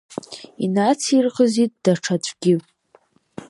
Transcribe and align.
Инацирӷызит 0.63 1.71
даҽаӡәгьы. 1.83 2.55